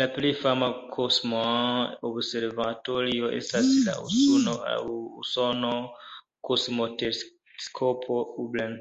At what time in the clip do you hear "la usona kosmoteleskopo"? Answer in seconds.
3.90-8.22